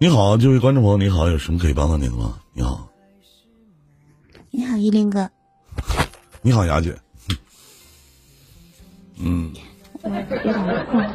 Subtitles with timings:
[0.00, 2.40] 你好，这位观众朋友，你好，有什么可以帮到您的吗？
[2.52, 2.90] 你好，
[4.50, 5.30] 你好，依林哥。
[6.42, 6.98] 你好，雅姐。
[9.18, 9.52] 嗯。
[10.02, 11.08] 我有点困。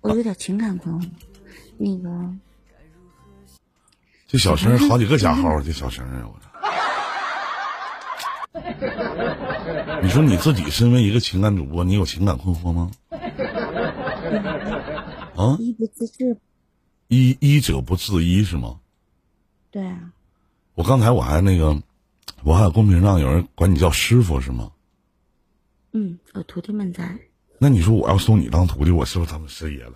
[0.00, 1.08] 我有点情感困惑。
[1.78, 2.10] 那个。
[4.26, 6.26] 这小声好几个加号，这小声啊！
[6.26, 6.34] 我。
[10.02, 12.90] 你说你自己身为一个情感主播，你有情感困惑吗？
[15.36, 15.56] 啊？
[15.60, 16.36] 医不自治。
[17.08, 18.78] 医医者不自医是吗？
[19.70, 20.12] 对啊。
[20.74, 21.76] 我刚才我还那个，
[22.44, 24.70] 我还有公屏上有人管你叫师傅是吗？
[25.92, 27.18] 嗯，我徒弟们在。
[27.58, 29.94] 那你说我要收你当徒弟，我是不是他们师爷了？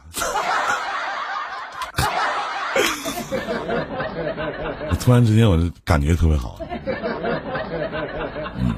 [4.91, 6.59] 我 突然之间，我就感觉特别好。
[8.59, 8.75] 嗯，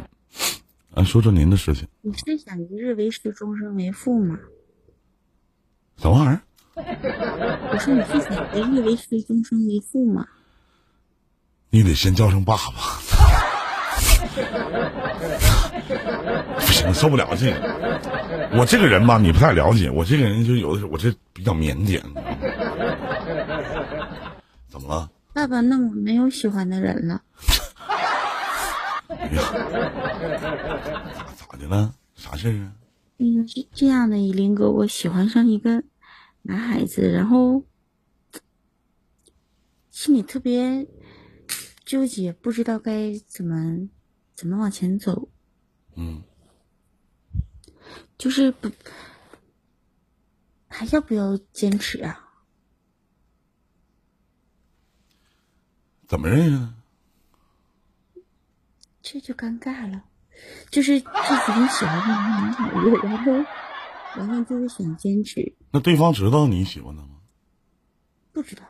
[0.95, 1.89] 啊，说说您的事情。
[2.03, 4.39] 你是想一日为师，终身为父吗？
[5.99, 6.41] 什么玩意儿？
[7.73, 10.27] 我说你是想一日为师，终生为父吗？
[11.71, 12.63] 你得先叫声爸爸。
[16.57, 17.57] 不行，受不了这个。
[18.59, 19.91] 我这个人吧，你不太了解。
[19.91, 21.99] 我这个人就有的时候，我这比较腼腆。
[24.69, 25.11] 怎么了？
[25.33, 27.23] 爸爸，那我没有喜欢的人了。
[31.37, 31.93] 咋的了？
[32.15, 32.73] 啥事儿啊？
[33.19, 35.83] 嗯，是这样的，依林哥，我喜欢上一个
[36.47, 37.65] 男孩子，然后
[39.91, 40.87] 心里特别
[41.85, 43.89] 纠结，不知道该怎么
[44.35, 45.29] 怎么往前走。
[45.97, 46.23] 嗯，
[48.17, 48.71] 就是不
[50.69, 52.23] 还要不要坚持啊？
[56.07, 56.75] 怎么认识的？
[59.03, 60.05] 这就尴尬了，
[60.71, 63.33] 就是自己很喜欢那个男孩子，然后，
[64.17, 65.55] 然后就是想坚持。
[65.71, 67.09] 那对方知道你喜欢他吗？
[68.33, 68.63] 不知道。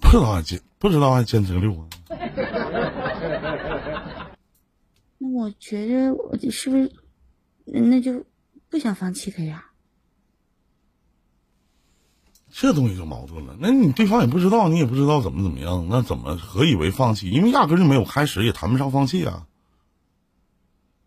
[0.00, 1.88] 不知道还坚不知道还坚持个六啊？
[5.18, 6.92] 那我觉得我是不是
[7.64, 8.24] 那就
[8.68, 9.70] 不想放弃他呀？
[12.50, 13.56] 这东西就矛盾了。
[13.58, 17.28] 那你对方也不知道，你也不知道怎么怎么样，那怎么何以为放弃？
[17.30, 19.46] 因为压根就没有开始，也谈不上放弃啊。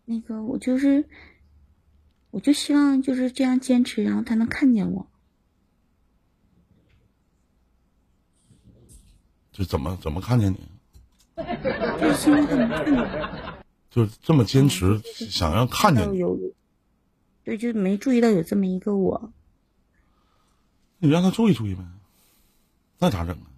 [0.04, 1.08] 那个，我就是，
[2.38, 5.08] 我就希望就是这样坚持，然后他能看见我。
[9.50, 10.70] 就怎么怎么看见你？
[12.00, 13.58] 就希望他能看见。
[13.90, 16.18] 就这么坚持，想要看见你。
[16.18, 16.38] 有，
[17.42, 19.32] 对，就没注意到有这么一个我。
[20.98, 21.82] 你让他注意注意呗，
[23.00, 23.50] 那咋整啊？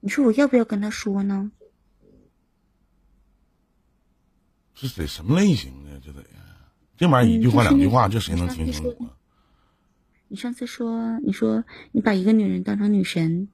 [0.00, 1.52] 你说我要不要跟他说呢？
[4.74, 6.00] 这得什么类型的？
[6.00, 6.24] 这得
[6.96, 9.16] 这玩意儿一句话两句话，这谁能听清楚啊？
[10.28, 13.48] 你上次说，你说你把一个女人当成女神，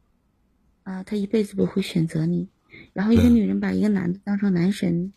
[0.83, 2.49] 啊，她一辈子不会选择你；
[2.93, 5.13] 然后一个女人把一个男的当成男神，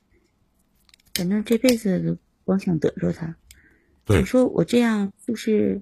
[1.13, 3.35] 反正这辈子都光想得着他。
[4.07, 5.81] 你说我这样就是？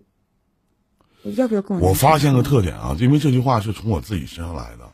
[1.35, 1.89] 要不要跟我？
[1.89, 4.91] 我发现个特点啊，因为这句话是从我自己身上来的。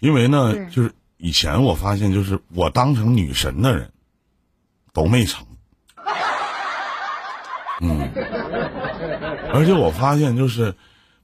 [0.00, 3.92] 因为呢，就是以前我发现，就是我当成女神的人，
[4.92, 5.46] 都没成。
[7.82, 8.08] 嗯。
[9.52, 10.74] 而且我发现，就是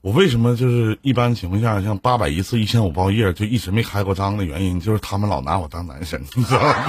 [0.01, 6.75] 我为什么就是一般情况下，像八百一次、一千五包夜，就一直没开过张的原因，就是他们老拿我当男神，你知道吗？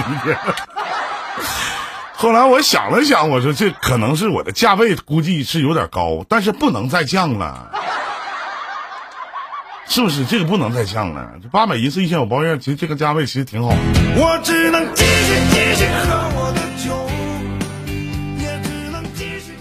[2.13, 7.71] 后来我想了想，我说这可能是我的价位估计是有点高，但是不能再降了，
[9.87, 10.23] 是不是？
[10.25, 11.31] 这个不能再降了。
[11.41, 13.73] 这八百一次一千五包夜，其实这个价位其实挺好。
[14.15, 16.93] 我只能继续继续喝我的酒，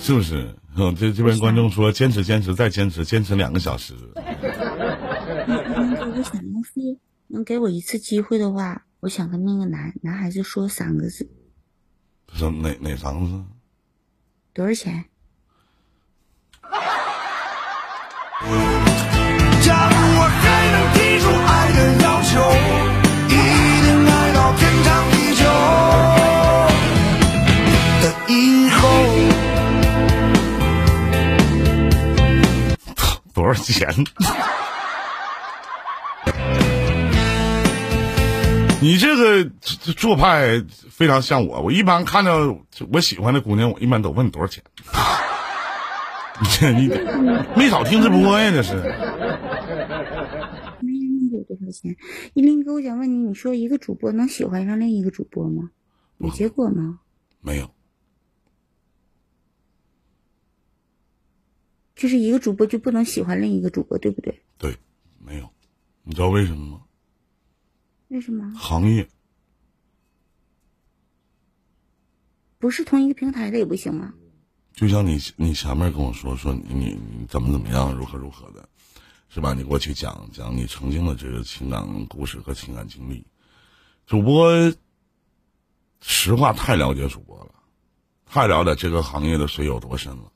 [0.00, 0.56] 是不是？
[0.76, 3.94] 嗯，这这边观众说坚持坚持再坚持坚持两个小时。
[4.14, 4.24] 我
[6.22, 11.28] 想要是能给我一次机会的话，我想跟那个男男孩子说三个字。
[12.32, 13.44] 是哪哪三个字？
[14.54, 15.04] 多少钱？
[19.62, 20.28] 假如我
[33.72, 33.88] 钱？
[38.82, 39.44] 你这个
[39.96, 42.56] 做派非常像我，我一般看到
[42.90, 44.64] 我喜欢的姑娘，我一般都问多少钱。
[46.40, 46.88] 你 这你
[47.54, 48.50] 没少听直播呀？
[48.50, 48.74] 这是。
[50.80, 51.94] 没问有多少钱？
[52.32, 55.68] 一林哥，我想问你，你说一个主播能喜欢上另一个主播吗？
[56.16, 57.00] 有结果吗？
[57.42, 57.70] 没有。
[62.00, 64.42] 就是一个主播就不能喜欢另一个主播，对不对？
[64.56, 64.74] 对，
[65.22, 65.46] 没有，
[66.02, 66.80] 你知道为什么吗？
[68.08, 68.50] 为什么？
[68.58, 69.06] 行业
[72.58, 74.14] 不是同一个平台的也不行吗？
[74.72, 78.66] 就像你你前面跟我说说你你你怎么怎么样如何如何的，
[79.28, 79.52] 是吧？
[79.52, 83.22] 你给我去讲讲你曾经的这个情感故事和情感经历。
[84.06, 84.72] 主播，
[86.00, 87.54] 实话太了解主播了，
[88.24, 90.32] 太了解这个行业的水有多深了，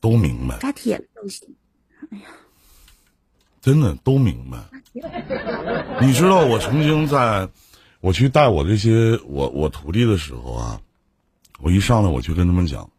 [0.00, 0.58] 都明白。
[0.58, 1.48] 扎铁了都行。
[2.10, 2.24] 哎呀，
[3.60, 4.58] 真的都明白。
[6.00, 7.48] 你知道我曾经在，
[8.00, 10.80] 我去带我这些我我徒弟的时候啊，
[11.58, 12.90] 我一上来我就跟他们讲，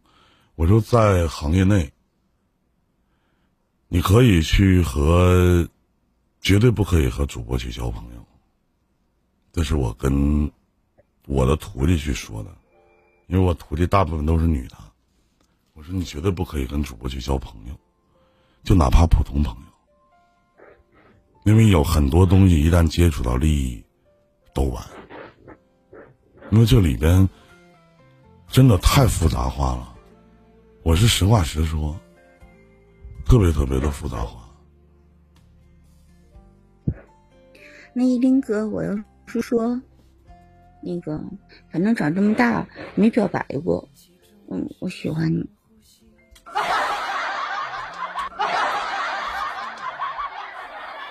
[0.56, 1.92] 我说在行业内，
[3.88, 5.68] 你可以去和，
[6.42, 8.26] 绝对不可以和主播去交朋友。
[9.54, 10.52] 这是我跟
[11.26, 12.50] 我的徒弟去说的，
[13.28, 14.76] 因为我徒弟大部分都是女的，
[15.78, 17.80] 我说你绝对不可以跟主播去交朋友，
[18.64, 19.62] 就哪怕普通朋友。
[21.46, 23.86] 因为有很多东西一旦接触到利益，
[24.56, 24.84] 都完。
[26.50, 27.30] 因为这里边
[28.48, 29.96] 真的太复杂化了，
[30.82, 31.96] 我是实话实说，
[33.24, 34.50] 特别特别的复杂化。
[37.94, 38.98] 那依林哥，我要
[39.28, 39.80] 是说，
[40.82, 41.24] 那个
[41.70, 43.88] 反正长这么大没表白过，
[44.50, 45.48] 嗯，我喜欢你。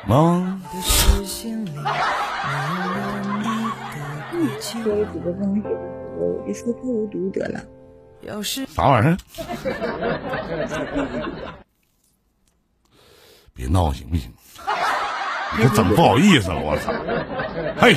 [0.06, 0.60] 吗？
[4.84, 5.70] 作为主播不能写的
[6.18, 7.60] 我就说破无毒得了。
[8.68, 9.16] 啥玩意儿？
[13.52, 14.32] 别闹行不行？
[15.56, 16.92] 你这整不好意思了，我操！
[17.80, 17.94] 嘿，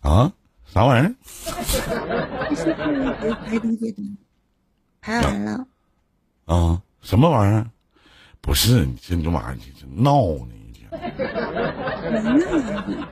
[0.00, 0.32] 啊，
[0.64, 1.14] 啥玩意儿？
[5.00, 5.66] 排完了。
[6.46, 7.66] 啊，什么玩意儿？
[8.46, 9.64] 不是你这这玩意儿，你
[10.02, 10.88] 闹呢一天。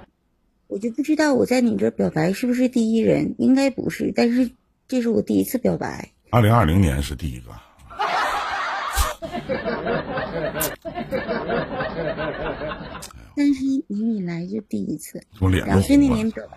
[0.69, 4.49] 我就不知道我在你这表白是不是第一人，应该不是，但是
[4.87, 6.13] 这是我第一次表白。
[6.31, 7.51] 二零二零年是第一个。
[13.37, 15.21] 但是以你来就第一次。
[15.41, 16.57] 我脸两岁那年表白。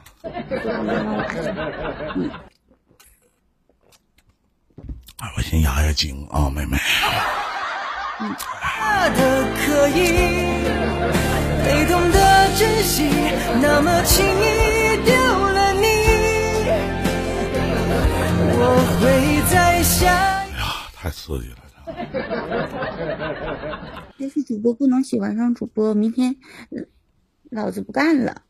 [2.16, 2.30] 嗯。
[5.18, 6.78] 哎，我先压压惊啊，妹妹。
[8.20, 9.94] 的可以，
[11.64, 12.18] 被动的
[12.58, 13.10] 珍惜，
[13.62, 15.86] 那么轻易丢了你，
[18.58, 18.62] 我
[19.00, 19.06] 会
[19.52, 20.10] 在想。
[20.10, 20.58] 哎呀，
[20.96, 21.58] 太刺激了！
[24.20, 26.36] 但是主播不能喜欢上主播，明天
[27.52, 28.42] 老子不干了。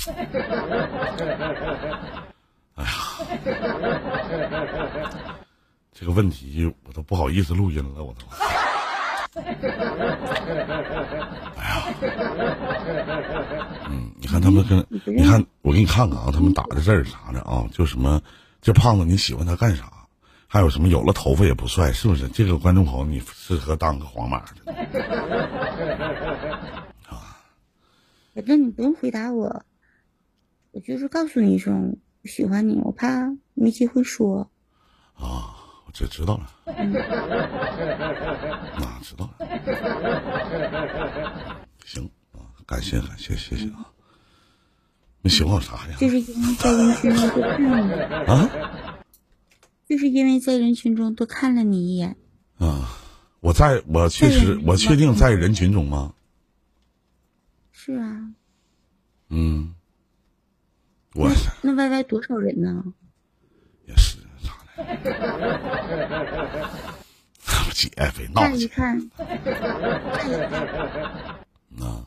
[2.76, 2.90] 哎呀！
[6.00, 8.20] 这个问题我都不好意思录音了，我都。
[11.56, 11.84] 哎呀，
[13.90, 18.18] 嗯，你看他们跟，你看我给你看看啊，他们打的字儿啥的啊，就什么，
[18.62, 19.92] 这胖子你喜欢他干啥？
[20.46, 22.26] 还有什么有了头发也不帅，是不是？
[22.28, 24.72] 这个观众朋友你适合当个黄马的。
[27.10, 27.36] 啊，
[28.34, 29.66] 反正你不用回答我，
[30.70, 34.50] 我就是告诉你一声我喜欢你，我怕没机会说。
[35.14, 35.58] 啊。
[35.92, 36.50] 这知道了，
[38.78, 39.46] 那知道了。
[41.84, 43.86] 行啊，感谢感谢谢谢啊。
[45.22, 45.96] 你喜欢我啥呀？
[45.98, 47.92] 就是因为在人群中多看了你
[48.26, 48.50] 啊。
[49.88, 52.16] 就是因为在人群中多看了你一眼。
[52.58, 52.88] 啊，
[53.40, 56.14] 我在我确实我确定在人群中吗？
[57.72, 58.32] 是啊。
[59.28, 59.74] 嗯。
[61.14, 61.28] 我
[61.62, 62.84] 那 Y Y 多少人呢？
[67.72, 69.10] 姐别闹看一看，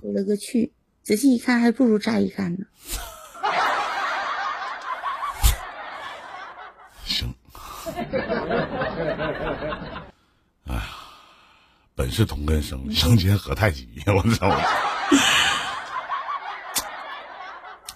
[0.01, 0.71] 我勒个去！
[1.01, 2.65] 仔细一看，还不如乍一看呢。
[7.03, 7.33] 行。
[10.67, 10.83] 哎呀，
[11.95, 13.89] 本是同根生，相煎何太急！
[14.05, 14.47] 我操！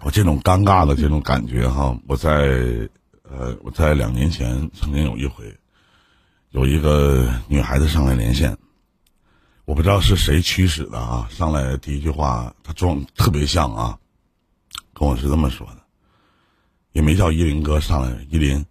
[0.01, 2.89] 我这种尴尬的这种感觉哈，我在。
[3.29, 5.53] 呃，我在两年前曾经有一回，
[6.51, 8.57] 有一个女孩子上来连线，
[9.65, 13.99] 我不知道是谁驱使的啊，上来第一句话，她装特别像啊，
[14.93, 15.83] 跟我是这么说的，
[16.93, 18.65] 也没叫依林哥上来，依林，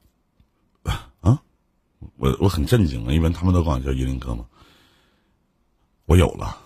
[0.84, 1.38] 啊，
[2.16, 4.46] 我我很震惊啊，因为他们都管我叫依林哥嘛，
[6.06, 6.56] 我有了。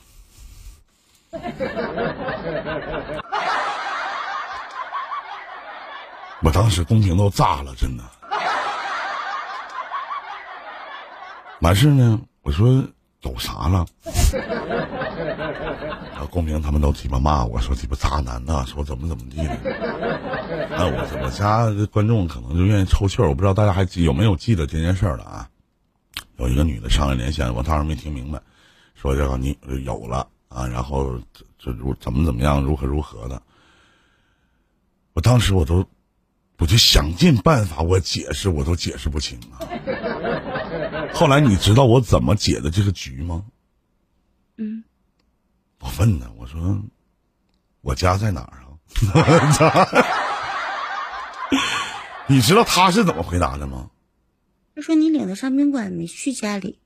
[6.43, 8.05] 我当时公屏都炸了，真的。
[11.61, 12.83] 完事呢，我说
[13.21, 13.87] 走啥了？
[16.17, 19.53] 啊，公屏他们都鸡巴骂我说鸡巴渣男呐，说怎么怎么地的。
[20.75, 25.49] 啊，我我家观众可能就愿意抽气儿，我不知道大家还记有没有记得这件事儿了啊？
[26.39, 28.41] 有一个女的上来连线，我当时没听明白，
[28.95, 31.21] 说这个你有了啊，然后
[31.59, 33.43] 这如怎么怎么样，如何如何的。
[35.13, 35.85] 我当时我都，
[36.61, 39.64] 我就想尽办法我解释，我都解释不清啊。
[41.12, 43.45] 后来你知道我怎么解的这个局吗？
[44.59, 44.85] 嗯，
[45.81, 46.83] 我问他，我说
[47.81, 48.69] 我家在哪儿啊？
[52.29, 53.88] 你知道他是怎么回答的吗？
[54.76, 56.79] 他说你领他上宾馆，没去家里。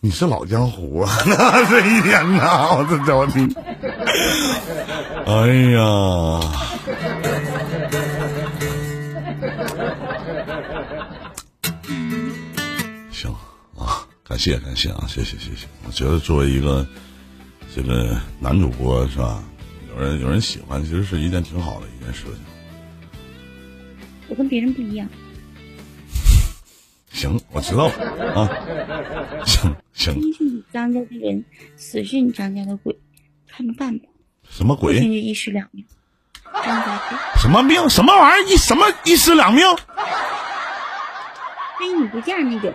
[0.00, 1.12] 你是老江湖啊！
[1.68, 3.54] 这一天呐，我这我听，
[5.26, 6.77] 哎呀，
[14.28, 15.66] 感谢感谢啊，谢谢谢谢。
[15.86, 16.86] 我觉得作为一个
[17.74, 19.42] 这个男主播是吧，
[19.88, 22.34] 有人有人喜欢，其实是一件挺好的一件事情。
[24.28, 25.08] 我跟别人不一样。
[27.10, 28.46] 行，我知道了啊。
[29.46, 30.14] 行行。
[30.20, 31.42] 你张家的人，
[31.78, 32.94] 死是你张家的鬼，
[33.48, 34.04] 看着办吧。
[34.50, 35.00] 什么鬼？
[35.00, 35.82] 就一尸两命。
[36.52, 37.16] 张家鬼。
[37.40, 37.88] 什么命？
[37.88, 38.46] 什么玩意儿？
[38.46, 39.64] 一什么一尸两命？
[41.78, 42.74] 非你不嫁那个。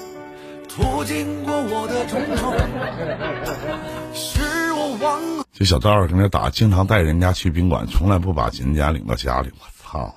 [5.53, 9.51] 这小赵跟那打，经常带人家去宾馆，从来不把人家领到家里。
[9.59, 10.15] 我操！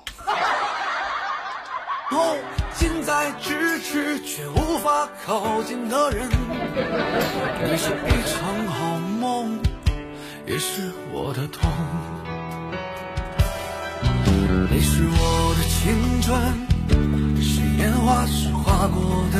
[2.11, 2.37] 哦
[2.75, 9.59] 近在咫尺却无法靠近的人，你是一场好梦，
[10.45, 11.69] 也是我的痛。
[14.71, 16.31] 你是我的青春，
[17.41, 19.37] 是烟花是划过的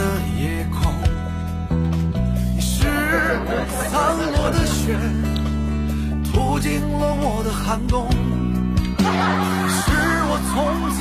[4.85, 4.95] 雪。
[6.31, 8.07] 途经了我的寒冬，
[9.67, 9.91] 是
[10.27, 10.53] 我从
[10.93, 10.99] 此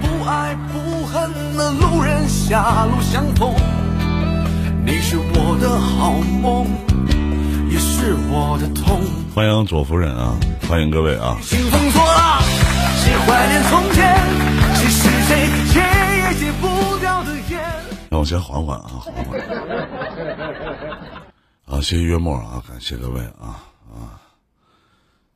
[0.00, 3.52] 不爱不恨的路人狭路相逢。
[4.84, 6.66] 你是我的好梦，
[7.68, 9.00] 也是我的痛。
[9.34, 10.36] 欢迎左夫人啊，
[10.68, 11.36] 欢迎各位啊。
[11.42, 12.40] 兴风作浪，
[13.02, 14.16] 谁怀念从前？
[14.76, 15.80] 谁是谁戒
[16.16, 17.60] 也戒不掉的烟？
[18.08, 19.40] 让我先缓缓啊，缓缓。
[21.66, 24.22] 啊，谢谢月末啊，感谢各位啊啊。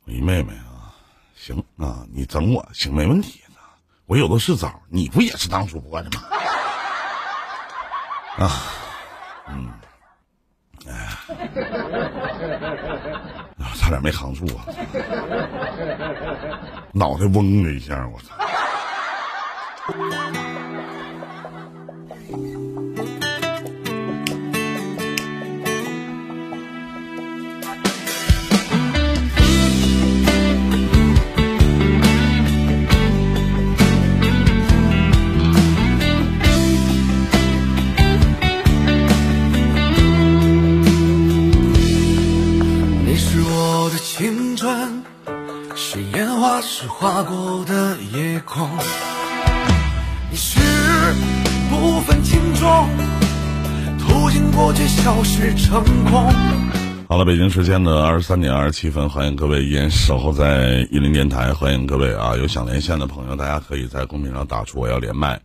[0.04, 0.94] 我一妹妹啊，
[1.34, 3.40] 行啊，你整我行没问题
[4.06, 6.22] 我有的是招你不也是当主播的吗？
[8.38, 8.62] 啊，
[9.48, 9.72] 嗯，
[10.86, 11.08] 哎，
[13.76, 14.66] 差点没扛住啊，
[16.92, 18.36] 脑袋嗡的一下，我操！
[47.20, 48.66] 划过的夜空，
[50.30, 50.58] 你是
[51.68, 52.88] 不分轻重，
[53.98, 56.32] 途经过却消失成空。
[57.06, 62.34] 好了，北京时间的二十三点二十七分，欢迎各位依然守候在一林电台，欢迎各位啊！
[62.38, 65.38] 有想连线的朋友，大家可以在公屏上打出我要连麦，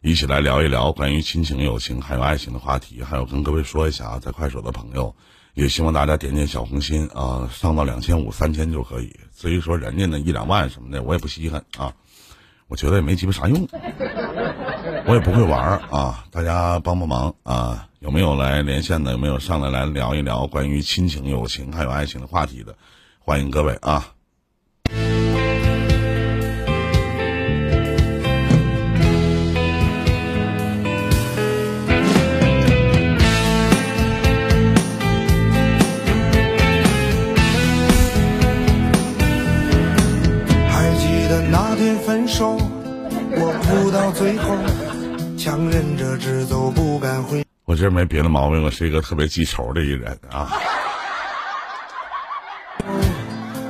[0.00, 5.14] 一起来聊一聊关于亲情、友情还有爱情的话题，还有跟各位说一下啊，在快手的朋友。
[5.54, 9.14] 也希望大家点点小红心啊，上到两千五、三千就可以。
[9.42, 11.92] 至于说人家那一两万什么的，我也不稀罕啊。
[12.68, 13.66] 我觉得也没鸡巴啥用，
[15.04, 16.24] 我也不会玩啊。
[16.30, 17.88] 大家帮帮忙啊！
[17.98, 19.10] 有没有来连线的？
[19.10, 22.72] 有没有上来来聊一聊关于亲情、友情还有爱情的话题的？
[23.18, 24.14] 欢迎各位啊！
[44.12, 44.56] 最后，
[45.38, 47.44] 强忍着直走不敢回。
[47.64, 50.50] 我这没别的毛病，我是一个特别记仇的一个人啊。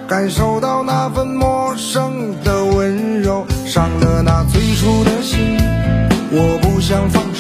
[0.08, 5.56] 感受到那份陌生的温柔，伤了那最初的心。
[6.30, 7.31] 我不想放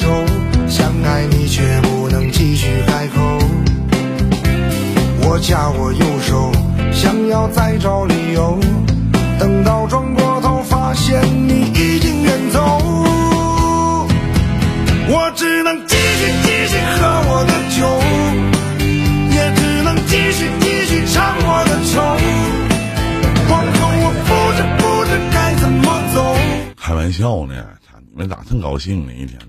[28.14, 29.12] 你们咋这么高兴呢？
[29.14, 29.40] 一天？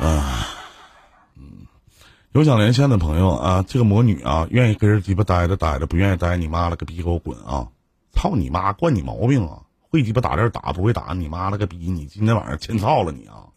[0.00, 0.48] 啊，
[1.36, 1.64] 嗯，
[2.32, 7.68] 有想连线的朋友啊，这个魔女啊，愿意跟人鸡巴待着待着，不愿意待，你妈了个逼，给我滚啊！
[8.12, 9.62] 操你妈，惯你毛病啊！
[9.88, 11.76] 会鸡巴打字打，不会打你妈了个逼！
[11.76, 13.53] 你今天晚上欠操了你啊！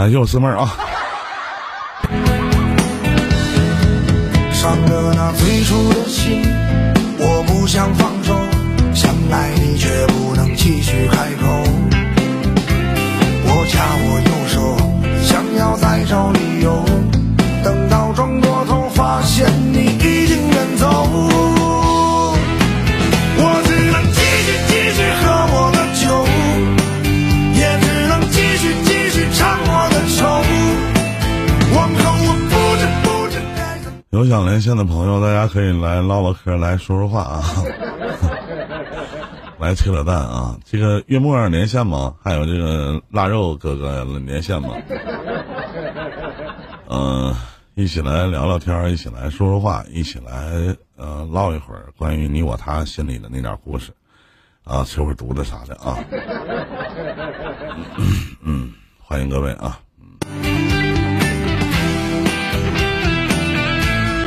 [0.00, 0.74] 感谢我师妹儿啊！
[4.50, 6.40] 伤了那最初的心，
[7.18, 8.34] 我不想放手，
[8.94, 11.46] 想爱你却不能继续开口。
[13.44, 14.74] 我掐我右手，
[15.22, 16.49] 想要再找你
[34.10, 37.44] 有想连线的朋友，大家可以来唠唠嗑，来说说话啊，
[39.60, 40.58] 来扯扯淡啊。
[40.64, 42.16] 这个月末连线吗？
[42.20, 44.70] 还有这个腊肉哥哥连线吗？
[46.88, 47.32] 嗯、
[47.74, 53.92] 一起来聊聊天，一起来说说话，一起来呃唠一会儿关于你我他心里的那点故事
[54.64, 55.96] 啊，吃会儿犊子啥的啊。
[58.42, 59.78] 嗯，欢迎各位啊。